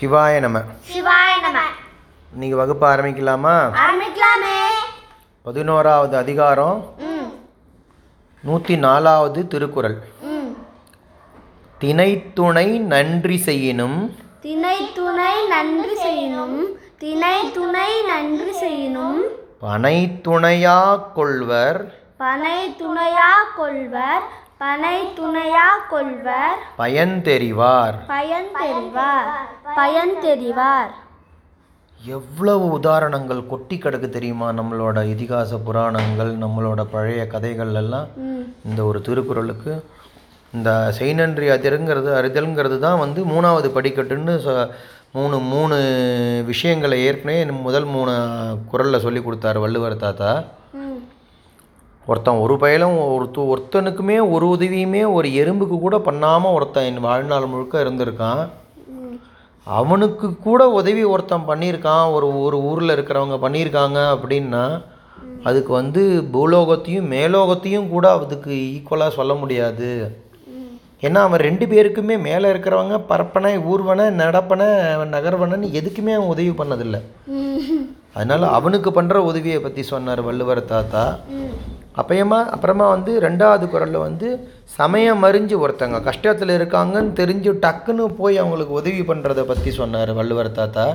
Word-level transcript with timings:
சிவாய 0.00 0.40
நம. 0.40 0.58
சிவாய 0.80 1.40
நம. 1.40 1.58
இன்னைக்கு 2.32 2.56
வகுப்பு 2.56 2.86
ஆரம்பிக்கலாமா? 2.86 3.72
ஆரம்பிக்கலாமே. 3.74 4.64
பதினோராவது 5.42 6.16
அதிகாரம். 6.16 6.94
நூற்றி 8.40 8.76
நாலாவது 8.76 9.46
திருக்குறள். 9.46 9.98
திணைத்துணை 11.80 12.78
நன்றி 12.78 13.36
செய்யினும். 13.36 14.16
திணை 14.40 14.92
துணை 14.92 15.46
நன்றி 15.48 15.94
செய்யணும் 16.04 16.62
திணை 16.98 17.52
துணை 17.52 18.02
நன்றி 18.02 18.52
செய்யணும் 18.60 19.20
பனை 19.60 20.20
துணையா 20.28 21.00
கொள்வர். 21.12 21.94
பனை 22.16 22.76
துணையா 22.78 23.32
கொள்வர். 23.56 24.22
பனை 24.58 25.06
துணையா 25.16 25.66
கொள்வர். 25.88 26.58
பயன் 26.76 27.22
தெரிவார். 27.24 27.94
பயன் 28.06 28.46
தெரிவார். 28.62 29.32
பயன் 29.74 30.14
தெரிவார். 30.22 30.92
எவ்வளவு 32.04 32.68
உதாரணங்கள் 32.68 33.46
கொட்டி 33.46 33.76
கிடக்கு 33.76 34.08
தெரியுமா? 34.08 34.48
நம்மளோட 34.50 34.98
இதிகாச 35.14 35.58
புராணங்கள் 35.64 36.32
நம்மளோட 36.38 36.86
பழைய 36.90 37.26
கதைகள் 37.26 37.74
எல்லாம். 37.74 38.06
இந்த 38.64 38.84
ஒரு 38.84 39.00
திருக்குறளுக்கு. 39.00 39.84
இந்த 40.54 40.92
செய்நன்றி 40.98 41.48
அதிருங்கிறது 41.48 42.10
அறிதல்ங்கிறது 42.20 42.78
தான் 42.78 42.98
வந்து 42.98 43.24
மூணாவது 43.24 43.70
படிக்கட்டுன்னு 43.76 44.70
மூணு 45.12 45.38
மூணு 45.38 45.76
விஷயங்களை 46.46 47.04
ஏற்கனவே 47.04 47.44
முதல் 47.44 47.84
மூணு 47.84 48.14
குரலில் 48.70 49.00
சொல்லி 49.00 49.18
கொடுத்தாரு 49.18 49.58
வள்ளுவர் 49.60 49.96
தாத்தா. 49.96 50.42
ஒருத்தன் 52.10 52.42
ஒரு 52.44 52.54
பயலும் 52.62 52.96
ஒருத்த 53.14 53.44
ஒருத்தனுக்குமே 53.52 54.16
ஒரு 54.34 54.46
உதவியுமே 54.54 55.02
ஒரு 55.16 55.28
எறும்புக்கு 55.40 55.76
கூட 55.84 55.96
பண்ணாமல் 56.08 56.54
ஒருத்தன் 56.56 56.88
என் 56.90 57.06
வாழ்நாள் 57.06 57.50
முழுக்க 57.52 57.82
இருந்திருக்கான். 57.84 58.42
அவனுக்கு 59.66 60.26
கூட 60.44 60.60
உதவி 60.80 61.02
ஒருத்தன் 61.12 61.48
பண்ணியிருக்கான் 61.48 62.04
ஒரு 62.16 62.26
ஒரு 62.44 62.58
ஊரில் 62.70 62.94
இருக்கிறவங்க 62.96 63.38
பண்ணியிருக்காங்க 63.44 63.98
அப்படின்னா 64.14 64.64
அதுக்கு 65.48 65.72
வந்து 65.80 66.02
பூலோகத்தையும் 66.34 67.10
மேலோகத்தையும் 67.14 67.90
கூட 67.94 68.06
அதுக்கு 68.18 68.52
ஈக்குவலாக 68.76 69.16
சொல்ல 69.18 69.34
முடியாது. 69.42 69.90
ஏன்னா 71.06 71.20
அவன் 71.26 71.44
ரெண்டு 71.48 71.64
பேருக்குமே 71.72 72.16
மேலே 72.28 72.46
இருக்கிறவங்க 72.52 72.96
பரப்பனை 73.10 73.52
ஊர்வன 73.72 74.08
நடப்பன 74.22 74.62
நகர்வனன்னு 75.14 75.68
எதுக்குமே 75.80 76.14
அவன் 76.16 76.32
உதவி 76.34 76.52
பண்ணதில்லை. 76.60 77.00
அதனால் 78.18 78.54
அவனுக்கு 78.58 78.90
பண்ணுற 78.90 79.16
உதவியை 79.30 79.58
பற்றி 79.64 79.82
சொன்னார் 79.92 80.22
வள்ளுவர் 80.28 80.70
தாத்தா. 80.74 81.04
அப்பயமா 81.96 82.38
அப்புறமா 82.54 82.86
வந்து 82.88 83.12
ரெண்டாவது 83.20 83.66
குரலில் 83.68 83.98
வந்து 83.98 84.28
சமயம் 84.76 85.22
அறிஞ்சு 85.22 85.56
ஒருத்தங்க 85.60 85.98
கஷ்டத்தில் 86.02 86.56
இருக்காங்கன்னு 86.56 87.12
தெரிஞ்சு 87.12 87.52
டக்குன்னு 87.62 88.06
போய் 88.18 88.36
அவங்களுக்கு 88.36 88.74
உதவி 88.74 89.02
பண்ணுறதை 89.02 89.44
பற்றி 89.46 89.70
சொன்னார் 89.72 90.12
வள்ளுவர் 90.12 90.50
தாத்தா. 90.52 90.86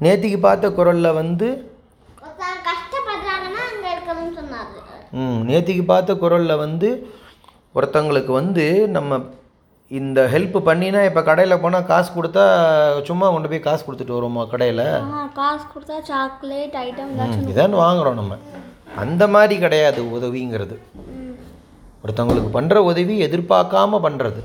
நேத்திக்கு 0.00 0.38
பார்த்த 0.40 0.66
குரலில் 0.70 1.16
வந்து 1.18 1.48
ம் 5.18 5.38
நேத்திக்கு 5.48 5.84
பார்த்த 5.86 6.14
குரலில் 6.16 6.62
வந்து 6.62 6.88
ஒருத்தங்களுக்கு 7.74 8.32
வந்து 8.32 8.64
நம்ம 8.88 9.20
இந்த 9.90 10.20
ஹெல்ப் 10.32 10.56
பண்ணினா 10.66 11.00
இப்போ 11.04 11.22
கடையில் 11.22 11.60
போனால் 11.60 11.86
காசு 11.86 12.08
கொடுத்தா 12.12 12.42
சும்மா 13.06 13.26
கொண்டு 13.28 13.48
போய் 13.48 13.60
காசு 13.60 13.82
கொடுத்துட்டு 13.84 14.16
வருவோமா 14.16 14.42
கடையில்? 14.50 14.82
காசு 15.38 15.64
கொடுத்தா 15.72 15.96
சாக்லேட் 16.10 16.76
ஐட்டம் 16.82 17.14
இதான் 17.52 17.78
வாங்குறோம் 17.80 18.18
நம்ம. 18.20 18.34
அந்த 18.96 19.22
மாதிரி 19.28 19.60
கிடையாது 19.60 20.00
உதவிங்கிறது. 20.16 20.76
ஒருத்தவங்களுக்கு 22.04 22.50
பண்ணுற 22.58 22.76
உதவி 22.76 23.14
எதிர்பார்க்காம 23.26 24.00
பண்ணுறது 24.06 24.42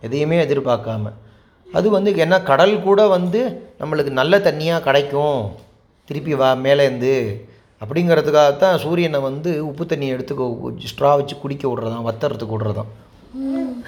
எதையுமே 0.00 0.38
எதிர்பார்க்காம. 0.44 1.12
அது 1.66 1.90
வந்து 1.90 2.16
என்ன 2.16 2.42
கடல் 2.42 2.82
கூட 2.82 3.00
வந்து 3.08 3.40
நம்மளுக்கு 3.80 4.12
நல்ல 4.20 4.38
தண்ணியாக 4.38 4.84
கிடைக்கும். 4.88 5.42
திருப்பி 6.04 6.34
வா 6.34 6.50
மேலேருந்து 6.54 7.14
அப்படிங்கிறதுக்காகத்தான் 7.82 8.80
சூரியனை 8.82 9.20
வந்து 9.20 9.66
உப்பு 9.68 9.84
தண்ணியை 9.84 10.14
எடுத்து 10.14 10.34
ஸ்ட்ரா 10.90 11.10
வச்சு 11.18 11.36
குடிக்க 11.36 11.64
விட்றதான் 11.68 12.06
வத்தறதுக்கு 12.08 12.56
விட்றதான் 12.56 12.90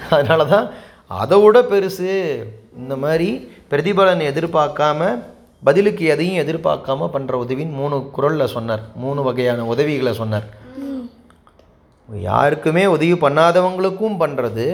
அதனால 0.09 0.45
தான் 0.45 0.67
அதை 1.07 1.37
விட 1.41 1.61
பெருசு 1.61 2.11
இந்த 2.77 2.95
மாதிரி 2.95 3.29
பிரதிபலன் 3.71 4.29
எதிர்பார்க்காம 4.31 5.19
பதிலுக்கு 5.67 6.03
எதையும் 6.13 6.41
எதிர்பார்க்காம 6.43 7.09
பண்ணுற 7.15 7.33
உதவின்னு 7.43 7.79
மூணு 7.81 7.97
குரலில் 8.15 8.53
சொன்னார். 8.55 8.83
மூணு 9.03 9.19
வகையான 9.27 9.65
உதவிகளை 9.73 10.13
சொன்னார். 10.21 10.47
யாருக்குமே 12.09 12.83
உதவி 12.95 13.15
பண்ணாதவங்களுக்கும் 13.25 14.19
பண்ணுறது 14.23 14.65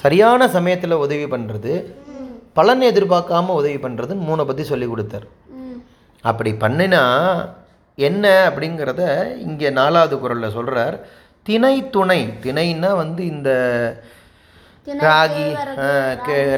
சரியான 0.00 0.48
சமயத்தில் 0.56 1.02
உதவி 1.04 1.26
பண்ணுறது 1.34 1.72
பலன் 2.58 2.82
எதிர்பார்க்காம 2.90 3.54
உதவி 3.60 3.78
பண்ணுறதுன்னு 3.84 4.28
மூணை 4.28 4.44
பற்றி 4.48 4.64
சொல்லி 4.70 4.86
கொடுத்தார். 4.88 5.26
அப்படி 6.30 6.50
பண்ணினா 6.64 7.02
என்ன 7.98 8.24
அப்படிங்கிறத 8.48 9.02
இங்கே 9.46 9.68
நாலாவது 9.80 10.14
குரலில் 10.22 10.54
சொல்கிறார் 10.56 10.96
திணை 11.46 11.74
துணை 11.94 12.20
திணைன்னா 12.44 12.90
வந்து 13.02 13.22
இந்த 13.32 13.50
ராகி 14.86 15.44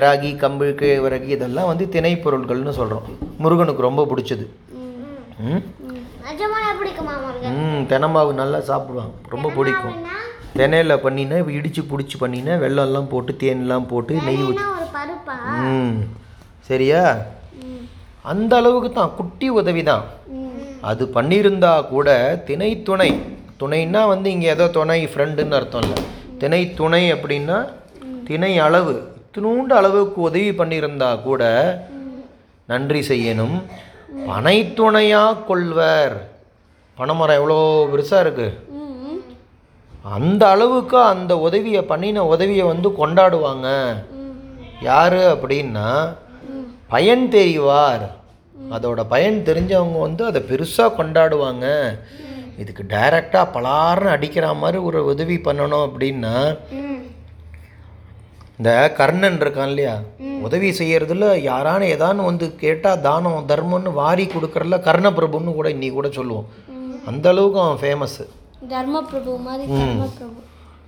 ராகி. 0.05 0.31
கம்பு 0.43 0.67
கேழ்வரகு 0.81 1.29
இதெல்லாம் 1.37 1.69
வந்து 1.71 1.85
திணை 1.95 2.13
பொருட்கள்னு 2.25 2.73
சொல்கிறோம் 2.79 3.07
முருகனுக்கு 3.43 3.83
ரொம்ப 3.89 4.05
பிடிச்சது. 4.11 4.47
ம் 7.59 7.83
தெனமாவு 7.91 8.33
நல்லா 8.41 8.61
சாப்பிடுவான். 8.71 9.13
ரொம்ப 9.35 9.49
பிடிக்கும். 9.57 9.97
தினையில் 10.59 11.03
பண்ணினா 11.05 11.39
இடித்து 11.59 11.83
பிடிச்சி 11.91 12.17
பண்ணினா 12.23 12.55
வெள்ளம்லாம் 12.65 13.09
போட்டு 13.13 13.33
தேன்லாம் 13.43 13.89
போட்டு 13.93 14.15
நெய் 14.27 14.43
ஊற்றி 14.49 14.65
ம். 15.71 15.97
சரியா? 16.69 17.03
அந்த 18.33 18.53
அளவுக்கு 18.61 18.91
தான். 18.93 19.15
குட்டி 19.19 19.49
உதவி 19.61 19.83
தான். 19.91 20.05
அது 20.91 21.05
பண்ணியிருந்தா 21.17 21.73
கூட 21.95 22.09
திணை 22.49 22.71
துணை. 22.89 23.11
துணைன்னா 23.61 24.01
வந்து 24.13 24.29
இங்கே 24.35 24.49
ஏதோ 24.55 24.65
துணை 24.79 25.01
ஃப்ரெண்டுன்னு 25.13 25.59
அர்த்தம் 25.61 25.85
இல்லை. 25.87 25.99
திணை 26.41 26.63
துணை 26.81 27.03
அப்படின்னா 27.13 27.59
திணை 28.29 28.53
அளவு 28.67 28.95
இத்தினூண்டு 29.19 29.73
அளவுக்கு 29.81 30.19
உதவி 30.29 30.51
பண்ணியிருந்தா 30.61 31.11
கூட 31.27 31.43
நன்றி 32.71 33.01
செய்யணும். 33.11 33.57
பனை 34.29 34.57
துணையாக 34.79 35.43
கொள்வர். 35.49 36.17
பனைமரம் 36.99 37.39
எவ்வளோ 37.41 37.59
பெருசாக 37.93 38.25
இருக்குது 38.25 38.75
அந்த 40.17 40.43
அளவுக்கு 40.55 40.99
அந்த 41.13 41.33
உதவியை 41.47 41.83
பண்ணின 41.91 42.25
உதவியை 42.35 42.65
வந்து 42.73 42.89
கொண்டாடுவாங்க. 43.01 43.69
யார் 44.89 45.19
அப்படின்னா 45.33 45.89
பயன் 46.93 47.25
தெரிவார் 47.35 48.07
அதோட 48.75 49.01
பயன் 49.15 49.39
தெரிஞ்சவங்க 49.49 49.99
வந்து 50.07 50.23
அதை 50.31 50.41
பெருசாக 50.51 50.97
கொண்டாடுவாங்க. 50.99 51.67
இதுக்கு 52.63 52.83
டைரெக்டாக 52.93 53.53
பலார்னு 53.55 54.15
அடிக்கிற 54.17 54.47
மாதிரி 54.61 54.79
ஒரு 54.89 55.01
உதவி 55.13 55.37
பண்ணணும் 55.47 55.87
அப்படின்னா 55.87 56.35
இந்த 58.59 58.93
கர்ணன் 58.93 59.39
இருக்கான் 59.39 59.67
இல்லையா? 59.67 59.99
உதவி 60.41 60.71
செய்யறதுல 60.71 61.27
யாரான 61.49 61.83
ஏதானு 61.95 62.25
வந்து 62.25 62.55
கேட்டால் 62.57 63.01
தானம் 63.01 63.45
தர்மம்னு 63.49 63.93
வாரி 63.93 64.25
கொடுக்கறதுல 64.25 64.77
கர்ணபிரபுன்னு 64.79 65.55
கூட 65.55 65.71
இன்னைக்கு 65.71 65.97
கூட 65.97 66.09
சொல்லுவோம். 66.09 66.47
அந்த 67.07 67.29
அளவுக்கு 67.29 67.61
அவன் 67.61 67.77
ஃபேமஸ்ஸு 67.77 68.27
தர்மபிரபு 68.69 69.41
மாதிரி 69.41 69.73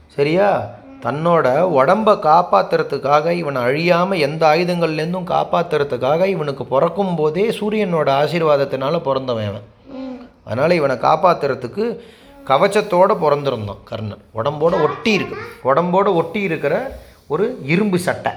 சரியா? 0.06 0.71
தன்னோட 1.03 1.47
உடம்ப 1.79 2.15
காப்பாத்துறதுக்காக 2.23 3.31
இவனை 3.31 3.62
அழியாமல் 3.62 4.19
எந்த 4.19 4.47
ஆயுதங்கள்லேருந்தும் 4.47 5.29
காப்பாத்துறதுக்காக 5.29 6.25
இவனுக்கு 6.25 6.65
பிறக்கும் 6.65 7.17
போதே 7.17 7.49
சூரியனோட 7.49 8.09
ஆசீர்வாதத்தினால 8.23 9.00
பிறந்தவன் 9.00 9.47
அவன். 9.47 9.62
ம். 9.87 10.21
அதனால் 10.45 10.71
இவனை 10.71 10.97
காப்பாத்துறதுக்கு 10.97 11.99
கவச்சத்தோட 12.47 13.17
பிறந்திருந்தான் 13.23 13.79
கர்ணன். 13.85 14.23
உடம்போட 14.35 14.83
ஒட்டி 14.83 15.12
இருக்கு. 15.12 15.37
உடம்போட 15.65 16.15
ஒட்டி 16.15 16.41
இருக்கிற 16.41 16.99
ஒரு 17.33 17.47
இரும்பு 17.72 17.99
சட்டை. 18.06 18.33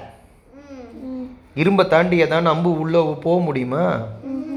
இரும்பை 1.60 1.84
தாண்டி 1.92 2.16
ஏதான 2.22 2.50
அம்பு 2.54 2.70
உள்ளே 2.82 3.00
போக 3.24 3.36
முடியுமா? 3.46 3.84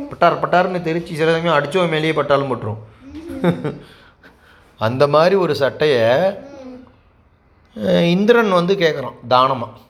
பட்டார் 0.09 0.41
பட்டார்னு 0.41 0.79
தெரிச்சு 0.87 1.19
சில 1.19 1.29
சமயம் 1.35 1.57
அடிச்சவன் 1.57 1.93
மேலேயே 1.93 2.13
பட்டாலும் 2.19 2.51
பட்டுரும். 2.51 2.81
அந்த 4.87 5.03
மாதிரி 5.15 5.35
ஒரு 5.43 5.53
சட்டையை 5.61 6.03
இந்திரன் 8.15 8.51
வந்து 8.59 8.73
கேட்குறான் 8.83 9.17
தானமாக 9.33 9.83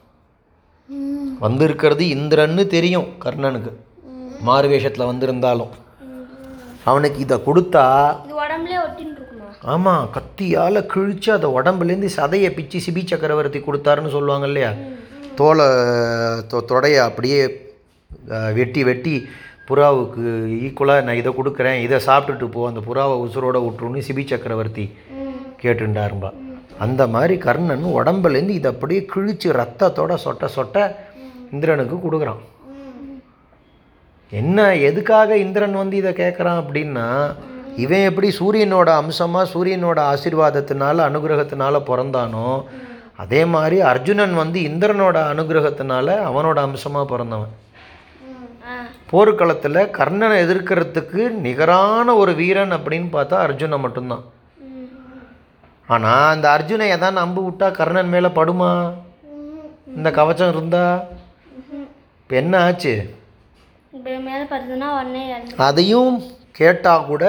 வந்திருக்கிறது 1.44 2.04
இந்திரன்னு 2.16 2.64
தெரியும் 2.76 3.08
கர்ணனுக்கு. 3.24 3.72
மாறு 4.48 4.68
வேஷத்தில் 4.72 5.10
வந்திருந்தாலும். 5.10 5.72
அவனுக்கு 6.90 7.18
இதை 7.26 7.36
கொடுத்தா 7.46 7.84
ஆமாம் 9.74 10.10
கத்தியால் 10.36 10.78
கிழித்து 10.92 11.28
அதை 11.34 11.48
உடம்புலேருந்து 11.58 12.08
சதையை 12.16 12.48
பிச்சு 12.56 12.78
சிபி 12.86 13.02
சக்கரவர்த்தி 13.10 13.60
கொடுத்தாருன்னு 13.66 14.10
சொல்லுவாங்க 14.14 14.46
இல்லையா? 14.50 14.70
தோலை 15.38 15.66
தொ 16.50 16.58
தொடைய 16.70 16.96
அப்படியே 17.06 17.38
வெட்டி 18.58 18.82
வெட்டி 18.88 19.14
புறாவுக்கு 19.68 20.24
ஈக்குவலாக 20.66 21.06
நான் 21.06 21.20
இதை 21.22 21.32
கொடுக்குறேன் 21.38 21.78
இதை 21.86 22.00
சாப்பிட்டுட்டு 22.08 22.48
போ 22.56 22.66
அந்த 22.70 22.82
புறாவை 22.88 23.14
உசுரோட 23.24 23.56
விட்டுருன்னு 23.66 24.04
சிபி 24.08 24.26
சக்கரவர்த்தி 24.32 24.86
கேட்டுண்டாரும்பா. 25.62 26.32
அந்த 26.86 27.02
மாதிரி 27.16 27.36
கர்ணன் 27.46 27.88
உடம்புலேருந்து 27.98 28.58
இதை 28.60 28.70
அப்படியே 28.74 29.02
கிழித்து 29.14 29.56
ரத்தத்தோட 29.62 30.14
சொட்ட 30.26 30.52
சொட்ட 30.58 30.86
இந்திரனுக்கு 31.54 31.98
கொடுக்குறான். 32.04 32.44
என்ன 34.42 34.68
எதுக்காக 34.90 35.42
இந்திரன் 35.46 35.82
வந்து 35.82 35.96
இதை 36.04 36.14
கேட்குறான் 36.22 36.62
அப்படின்னா 36.62 37.08
இவன் 37.82 38.06
எப்படி 38.08 38.28
சூரியனோட 38.38 38.88
அம்சமாக 39.00 39.50
சூரியனோட 39.52 39.98
ஆசீர்வாதத்தினால 40.12 40.96
அனுகிரகத்தினால 41.08 41.80
பிறந்தானோ 41.90 42.48
அதே 43.22 43.42
மாதிரி 43.54 43.76
அர்ஜுனன் 43.90 44.34
வந்து 44.40 44.58
இந்திரனோட 44.68 45.16
அனுகிரகத்தினால 45.32 46.06
அவனோட 46.28 46.58
அம்சமாக 46.68 47.04
பிறந்தவன். 47.12 47.52
போர்க்களத்தில் 49.10 49.80
கர்ணனை 49.98 50.36
எதிர்க்கிறதுக்கு 50.44 51.22
நிகரான 51.46 52.14
ஒரு 52.22 52.32
வீரன் 52.40 52.74
அப்படின்னு 52.76 53.08
பார்த்தா 53.16 53.36
அர்ஜுனன் 53.46 53.84
மட்டும்தான். 53.84 54.24
ஆனால் 55.94 56.30
அந்த 56.34 56.46
அர்ஜுனை 56.56 56.86
எதான் 56.94 57.20
நம்பு 57.22 57.42
விட்டா 57.46 57.68
கர்ணன் 57.80 58.12
மேலே 58.14 58.30
படுமா? 58.38 58.70
இந்த 59.98 60.08
கவச்சம் 60.18 60.52
இருந்தா? 60.54 60.84
இப்போ 62.20 62.34
என்ன 62.42 62.54
ஆச்சு? 62.68 62.94
அதையும் 65.68 66.16
கேட்டால் 66.58 67.08
கூட 67.12 67.24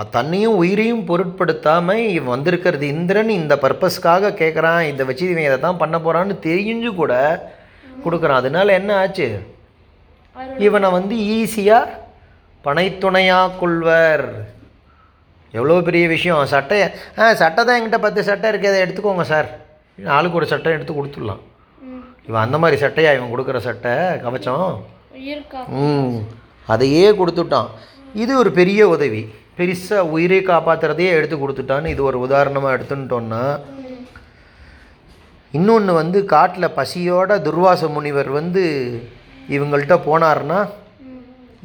தன்னையும் 0.00 0.56
உயிரையும் 0.56 1.04
பொருட்படுத்தாமல் 1.04 2.08
இவன் 2.08 2.34
வந்திருக்கிறது 2.34 2.86
இந்திரன் 2.86 3.28
இந்த 3.28 3.54
பர்பஸ்க்காக 3.56 4.30
கேட்குறான் 4.42 4.80
இதை 4.80 5.06
வச்சு 5.06 5.30
இவன் 5.30 5.44
இதை 5.44 5.60
தான் 5.60 5.76
பண்ண 5.76 5.98
போகிறான்னு 5.98 6.38
தெரிஞ்சு 6.38 6.94
கூட 6.94 7.12
கொடுக்குறான். 8.04 8.40
அதனால 8.42 8.72
என்ன 8.72 8.96
ஆச்சு? 8.96 9.38
இவனை 10.58 10.90
வந்து 10.90 11.16
ஈஸியாக 11.16 11.90
பனைத்துணையாக 12.64 13.56
கொள்வர் 13.58 14.24
எவ்வளோ 15.54 15.80
பெரிய 15.80 16.08
விஷயம். 16.08 16.46
சட்டையை 16.46 16.90
ஆ 17.18 17.34
சட்டை 17.34 17.64
தான் 17.64 17.76
என்கிட்ட 17.78 17.98
பத்து 17.98 18.22
சட்டை 18.22 18.50
இருக்குது 18.52 18.70
அதை 18.72 18.80
எடுத்துக்கோங்க 18.84 19.20
சார். 19.22 19.48
ஆளுக்கு 19.98 20.36
ஒரு 20.36 20.46
சட்டை 20.46 20.72
எடுத்து 20.72 20.92
கொடுத்துடலாம். 20.94 21.42
இவன் 22.26 22.40
அந்த 22.40 22.58
மாதிரி 22.58 22.86
சட்டையா 22.86 23.14
இவன் 23.14 23.32
கொடுக்குற 23.34 23.56
சட்டை? 23.56 23.92
கவச்சம்? 24.24 24.80
ம். 25.68 26.18
அதையே 26.66 27.10
கொடுத்துட்டான். 27.10 27.68
இது 28.14 28.36
ஒரு 28.38 28.50
பெரிய 28.50 28.88
உதவி. 28.88 29.34
பெருசாக 29.58 30.10
உயிரை 30.14 30.40
காப்பாற்றுறதையே 30.50 31.10
எடுத்து 31.16 31.36
கொடுத்துட்டான்னு 31.36 31.92
இது 31.94 32.02
ஒரு 32.10 32.18
உதாரணமாக 32.26 32.76
எடுத்துட்டோன்னா 32.76 33.42
இன்னொன்று 35.54 35.92
வந்து 35.92 36.18
காட்டில் 36.24 36.74
பசியோட 36.76 37.30
துர்வாச 37.46 37.88
முனிவர் 37.96 38.30
வந்து 38.38 38.62
இவங்கள்ட்ட 39.56 39.94
போனார்னா 40.06 40.60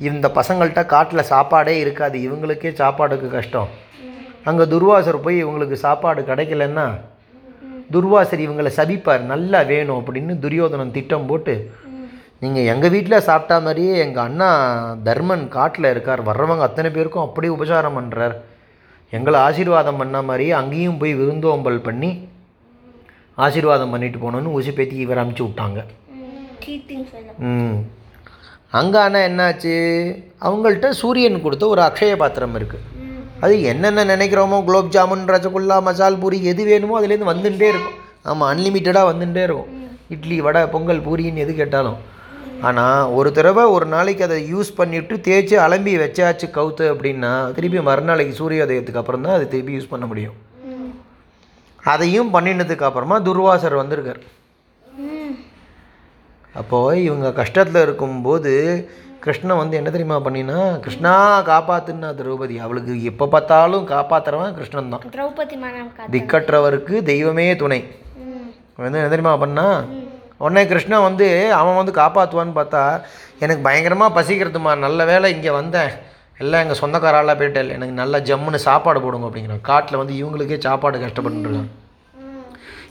இந்த 0.10 0.26
பசங்கள்கிட்ட 0.40 0.82
காட்டில் 0.86 1.30
சாப்பாடே 1.34 1.76
இருக்காது. 1.84 2.18
இவங்களுக்கே 2.28 2.72
சாப்பாடுக்கு 2.82 3.28
கஷ்டம். 3.36 3.70
அங்கே 4.50 4.66
துர்வாசர் 4.74 5.24
போய் 5.26 5.42
இவங்களுக்கு 5.44 5.78
சாப்பாடு 5.86 6.22
கிடைக்கலன்னா 6.32 6.88
துர்வாசர் 7.96 8.44
இவங்களை 8.46 8.72
சபிப்பார். 8.80 9.24
நல்லா 9.34 9.62
வேணும் 9.72 10.00
அப்படின்னு 10.00 10.36
துரியோதனன் 10.44 10.96
திட்டம் 10.98 11.28
போட்டு 11.30 11.56
நீங்கள் 12.42 12.68
எங்கள் 12.72 12.92
வீட்டில் 12.94 13.26
சாப்பிட்டா 13.28 13.56
மாதிரியே 13.66 13.94
எங்கள் 14.06 14.26
அண்ணா 14.28 14.50
தர்மன் 15.08 15.46
காட்டில் 15.56 15.92
இருக்கார். 15.92 16.22
வர்றவங்க 16.30 16.64
அத்தனை 16.66 16.90
பேருக்கும் 16.92 17.26
அப்படியே 17.26 17.54
உபசாரம் 17.54 17.98
பண்ணுறார் 17.98 18.36
எங்களை 19.14 19.38
ஆசீர்வாதம் 19.48 20.00
பண்ண 20.02 20.18
மாதிரியே 20.22 20.54
அங்கேயும் 20.62 21.00
போய் 21.02 21.14
விருந்தோம்பல் 21.20 21.80
பண்ணி 21.88 22.10
ஆசீர்வாதம் 23.46 23.94
பண்ணிட்டு 23.94 24.20
போகணுன்னு 24.24 24.54
ஊசி 24.58 24.72
பேத்தி 24.72 24.96
இவர் 25.06 25.22
அமுச்சு 25.22 25.44
விட்டாங்க. 25.46 25.80
ம். 27.52 27.78
அங்கே 28.80 29.00
ஆனால் 29.04 29.26
என்னாச்சு? 29.30 29.74
அவங்கள்ட்ட 30.48 30.88
சூரியன் 31.02 31.44
கொடுத்த 31.46 31.68
ஒரு 31.68 31.82
அக்ஷய 31.82 32.16
பாத்திரம் 32.22 32.56
இருக்குது 32.60 32.84
அது 33.46 33.56
என்னென்ன 33.72 34.06
நினைக்கிறோமோ 34.14 34.58
குலோப் 34.68 34.94
ஜாமுன் 34.96 35.26
ரசகுல்லா 35.34 35.78
மசால் 35.88 36.20
பூரி 36.22 36.38
எது 36.52 36.62
வேணுமோ 36.70 37.00
அதுலேருந்து 37.00 37.32
வந்துட்டே 37.32 37.68
இருக்கும். 37.74 37.98
ஆமாம் 38.24 38.50
அன்லிமிட்டடாக 38.54 39.10
வந்துட்டே 39.12 39.44
இருக்கும். 39.48 39.72
இட்லி 40.16 40.38
வடை 40.42 40.62
பொங்கல் 40.76 41.06
பூரின்னு 41.08 41.44
எது 41.46 41.54
கேட்டாலும். 41.56 41.98
ஆனால் 42.68 43.10
ஒரு 43.18 43.30
தடவை 43.38 43.64
ஒரு 43.76 43.86
நாளைக்கு 43.96 44.24
அதை 44.28 44.38
யூஸ் 44.54 44.70
பண்ணிவிட்டு 44.80 45.16
தேய்ச்சி 45.28 45.56
அலம்பி 45.66 45.94
வச்சாச்சு 46.04 46.48
கவுத்து 46.58 46.86
அப்படின்னா 46.94 47.32
திருப்பி 47.58 47.82
மறுநாளைக்கு 47.90 48.34
சூரியோதயத்துக்கு 48.40 49.02
அப்புறம் 49.02 49.26
தான் 49.26 49.36
அதை 49.38 49.48
திருப்பி 49.54 49.76
யூஸ் 49.78 49.94
பண்ண 49.94 50.06
முடியும். 50.12 50.38
அதையும் 51.94 52.32
பண்ணினதுக்கு 52.36 52.88
அப்புறமா 52.88 53.18
துர்வாசர் 53.28 53.82
வந்திருக்கார். 53.82 54.22
அப்போது 56.62 57.04
இவங்க 57.08 57.28
கஷ்டத்தில் 57.42 57.84
இருக்கும்போது 57.86 58.54
கிருஷ்ணன் 59.24 59.60
வந்து 59.60 59.78
என்ன 59.80 59.90
தெரியுமா 59.94 60.18
பண்ணினா 60.26 60.58
கிருஷ்ணா 60.84 61.14
காப்பாத்துன்னா 61.52 62.10
திரௌபதி. 62.20 62.56
அவளுக்கு 62.66 62.94
எப்போ 63.12 63.26
பார்த்தாலும் 63.36 63.86
காப்பாத்துறவன் 63.94 64.56
கிருஷ்ணன் 64.58 64.92
தான். 64.94 65.06
திரௌபதி 65.16 65.58
திக்கற்றவருக்கு 66.16 66.96
தெய்வமே 67.12 67.48
துணை. 67.64 67.82
வந்து 68.84 69.00
என்ன 69.00 69.10
தெரியுமா 69.14 69.36
பண்ணா 69.46 69.68
உடனே 70.38 70.68
கிருஷ்ணன் 70.68 71.02
வந்து 71.02 71.54
அவன் 71.54 71.76
வந்து 71.76 71.92
காப்பாற்றுவான்னு 71.92 72.58
பார்த்தா 72.60 73.02
எனக்கு 73.40 73.64
பயங்கரமாக 73.64 74.22
பசிக்கிறதுமா 74.22 74.78
நல்ல 74.78 75.06
வேளை 75.06 75.34
இங்கே 75.34 75.50
வந்தேன். 75.50 75.90
எல்லாம் 76.38 76.64
எங்கள் 76.64 76.80
சொந்தக்காராலாம் 76.82 77.40
போயிட்டேன். 77.40 77.72
எனக்கு 77.78 77.94
நல்ல 77.94 78.20
ஜம்முன்னு 78.20 78.56
சாப்பாடு 78.56 79.02
போடுங்க 79.02 79.28
அப்படிங்கிறான். 79.28 79.62
காட்டில் 79.62 79.98
வந்து 79.98 80.14
இவங்களுக்கே 80.14 80.58
சாப்பாடு 80.60 81.00
கஷ்டப்பட்டுருக்கான். 81.00 81.70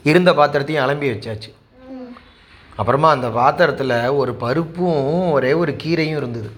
இருந்த 0.03 0.31
பாத்திரத்தையும் 0.31 0.85
அலம்பி 0.85 1.07
வச்சாச்சு. 1.13 1.53
அப்புறமா 2.75 3.09
அந்த 3.09 3.27
பாத்திரத்தில் 3.27 4.07
ஒரு 4.09 4.33
பருப்பும் 4.33 5.31
ஒரே 5.31 5.53
ஒரு 5.53 5.71
கீரையும் 5.83 6.17
இருந்தது. 6.17 6.49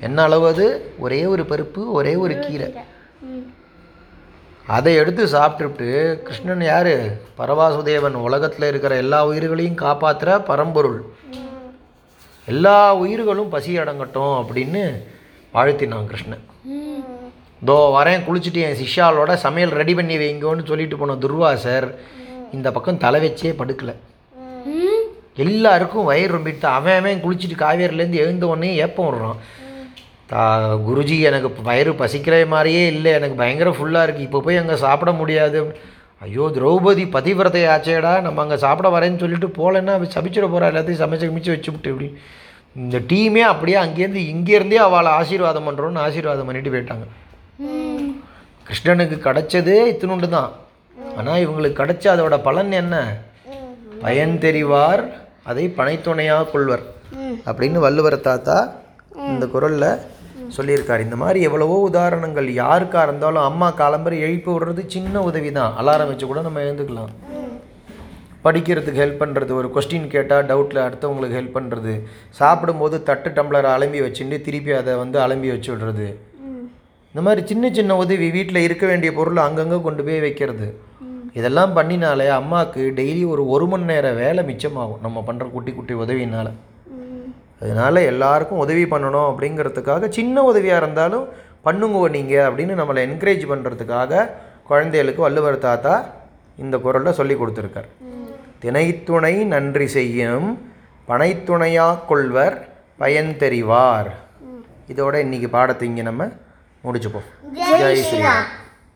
என்ன 0.00 0.22
அளவு 0.22 0.46
அது? 0.46 0.94
ஒரே 0.98 1.26
ஒரு 1.26 1.42
பருப்பு 1.42 1.82
ஒரே 1.86 2.16
ஒரு 2.16 2.38
கீரை. 2.38 2.74
அதை 4.66 4.94
எடுத்து 4.94 5.24
சாப்பிட்டுட்டு 5.26 6.14
கிருஷ்ணன் 6.22 6.62
யார்? 6.62 6.94
பரவாசுதேவன் 7.38 8.12
உலகத்தில் 8.12 8.68
இருக்கிற 8.68 8.96
எல்லா 8.96 9.26
உயிர்களையும் 9.26 9.76
காப்பாற்றுற 9.76 10.44
பரம்பொருள். 10.44 11.14
எல்லா 12.46 12.94
உயிர்களும் 12.94 13.48
பசி 13.48 13.78
அடங்கட்டும் 13.78 14.34
அப்படின்னு 14.40 14.82
வாழ்த்தினான் 15.54 16.06
கிருஷ்ணன். 16.06 16.44
தோ 17.66 17.76
வரேன் 17.96 18.24
குளிச்சுட்டு 18.28 18.60
என் 18.66 18.80
சிஷ்யாலோட 18.80 19.34
சமையல் 19.34 19.70
ரெடி 19.70 19.94
பண்ணி 19.94 20.16
வைங்கோன்னு 20.16 20.66
சொல்லிட்டு 20.66 20.96
போன 20.96 21.14
துர்வாசர் 21.14 21.94
இந்த 22.52 22.70
பக்கம் 22.72 22.98
தலை 22.98 23.20
வச்சே 23.26 23.52
படுக்கலை. 23.60 23.94
எல்லாருக்கும் 25.36 26.04
வயிறு 26.04 26.38
ரொம்பிட்டு 26.38 26.64
அவன் 26.64 26.98
அவன் 26.98 27.22
குளிச்சுட்டு 27.24 27.60
காவேரிலேருந்து 27.62 28.22
எழுந்த 28.24 28.46
உடனே 28.46 28.74
ஏப்பம் 28.74 29.06
விடுறான். 29.06 29.40
தா 30.30 30.42
குருஜி 30.86 31.16
எனக்கு 31.28 31.48
வயிறு 31.68 31.92
பசிக்கிற 32.02 32.34
மாதிரியே 32.52 32.84
இல்லை 32.94 33.10
எனக்கு 33.18 33.36
பயங்கர 33.40 33.70
ஃபுல்லாக 33.78 34.06
இருக்குது 34.06 34.26
இப்போ 34.28 34.40
போய் 34.46 34.60
அங்கே 34.60 34.76
சாப்பிட 34.84 35.10
முடியாது. 35.20 35.58
ஐயோ 36.24 36.44
திரௌபதி 36.56 37.04
பதிவிரதை 37.16 37.62
ஆச்சேடா 37.74 38.12
நம்ம 38.26 38.40
அங்கே 38.44 38.58
சாப்பிட 38.64 38.88
வரேன்னு 38.94 39.22
சொல்லிட்டு 39.22 39.48
போகலன்னா 39.58 39.94
சமைச்சிட 40.16 40.46
போகிறா 40.52 40.70
எல்லாத்தையும் 40.72 41.02
சமைச்சு 41.02 41.28
கிமிச்சு 41.30 41.54
வச்சுவிட்டு 41.54 41.92
இப்படி. 41.92 42.08
இந்த 42.82 42.98
டீமே 43.10 43.42
அப்படியே 43.52 43.78
அங்கேருந்து 43.82 44.22
இங்கேருந்தே 44.32 44.78
அவளை 44.86 45.10
ஆசீர்வாதம் 45.20 45.66
பண்ணுறோன்னு 45.68 46.04
ஆசீர்வாதம் 46.06 46.48
பண்ணிட்டு 46.48 46.72
போயிட்டாங்க. 46.74 47.04
கிருஷ்ணனுக்கு 48.68 49.16
கிடைச்சதே 49.26 49.78
இத்தினுண்டு 49.92 50.28
தான். 50.36 50.50
ஆனால் 51.18 51.42
இவங்களுக்கு 51.44 51.80
கிடச்ச 51.82 52.04
அதோட 52.14 52.36
பலன் 52.48 52.72
என்ன? 52.82 52.96
பயன் 54.04 54.34
தெரிவார் 54.46 55.04
அதை 55.50 55.64
பனைத்துணையாக 55.78 56.48
கொள்வர். 56.54 56.84
அப்படின்னு 57.48 57.78
வள்ளுவர் 57.86 58.18
தாத்தா 58.28 58.56
இந்த 59.32 59.44
குரலில் 59.54 59.90
சொல்லியிருக்கார். 60.56 61.04
இந்த 61.06 61.16
மாதிரி 61.22 61.40
எவ்வளவோ 61.48 61.76
உதாரணங்கள் 61.90 62.48
யாருக்காக 62.62 63.06
இருந்தாலும் 63.08 63.46
அம்மா 63.50 63.68
காலம்பரை 63.82 64.18
எழுப்பி 64.26 64.50
விடுறது 64.54 64.84
சின்ன 64.94 65.22
உதவி 65.30 65.52
தான் 65.58 65.76
அலாரம் 65.82 66.10
வச்சு 66.12 66.26
கூட 66.30 66.42
நம்ம 66.48 66.62
எழுந்துக்கலாம். 66.66 67.12
படிக்கிறதுக்கு 68.46 69.02
ஹெல்ப் 69.02 69.20
பண்ணுறது 69.22 69.52
ஒரு 69.58 69.68
கொஸ்டின் 69.74 70.10
கேட்டால் 70.14 70.48
டவுட்டில் 70.48 70.84
அடுத்தவங்களுக்கு 70.86 71.38
ஹெல்ப் 71.38 71.56
பண்ணுறது 71.58 71.92
சாப்பிடும்போது 72.38 72.96
தட்டு 73.08 73.30
டம்ளர் 73.36 73.68
அலம்பி 73.74 74.00
வச்சுட்டு 74.06 74.38
திருப்பி 74.46 74.72
அதை 74.80 74.94
வந்து 75.02 75.18
அலம்பி 75.26 75.48
வச்சு 75.52 75.70
விடுறது. 75.74 76.08
இந்த 77.12 77.22
மாதிரி 77.26 77.42
சின்ன 77.50 77.70
சின்ன 77.78 77.96
உதவி 78.02 78.28
வீட்டில் 78.36 78.64
இருக்க 78.66 78.84
வேண்டிய 78.90 79.10
பொருளை 79.18 79.40
அங்கங்கே 79.48 79.78
கொண்டு 79.86 80.04
போய் 80.06 80.24
வைக்கிறது. 80.26 80.68
இதெல்லாம் 81.38 81.74
பண்ணினாலே 81.76 82.26
அம்மாவுக்கு 82.40 82.82
டெய்லி 82.98 83.22
ஒரு 83.32 83.42
ஒரு 83.54 83.66
மணி 83.72 83.86
நேரம் 83.92 84.20
வேலை 84.24 84.42
மிச்சமாகும். 84.50 85.02
நம்ம 85.06 85.24
பண்ணுற 85.28 85.46
குட்டி 85.54 85.72
குட்டி 85.78 85.94
உதவினால 86.04 86.50
அதனால் 87.64 88.06
எல்லாருக்கும் 88.12 88.62
உதவி 88.64 88.84
பண்ணணும் 88.92 89.28
அப்படிங்கிறதுக்காக 89.30 90.08
சின்ன 90.18 90.44
உதவியாக 90.50 90.82
இருந்தாலும் 90.82 91.26
பண்ணுங்க 91.66 92.08
நீங்கள் 92.16 92.46
அப்படின்னு 92.48 92.74
நம்மளை 92.80 93.02
என்கரேஜ் 93.08 93.44
பண்ணுறதுக்காக 93.52 94.28
குழந்தைகளுக்கு 94.70 95.22
வள்ளுவர் 95.26 95.64
தாத்தா 95.68 95.94
இந்த 96.62 96.76
குரலில் 96.84 97.18
சொல்லி 97.18 97.34
கொடுத்துருக்கார். 97.38 97.88
தினைத்துணை 98.62 99.34
நன்றி 99.54 99.86
செய்யும் 99.96 100.48
பனைத்துணையாக 101.08 102.02
கொள்வர் 102.10 102.56
பயன் 103.02 103.32
தெரிவார். 103.42 104.10
இதோட 104.92 105.14
இன்னைக்கு 105.24 105.48
பாடத்தை 105.56 105.88
இங்கே 105.90 106.04
நம்ம 106.10 106.28
முடிச்சுப்போம். 106.84 107.28
ஜெய் 107.80 108.04
ஸ்ரீராம். 108.08 108.46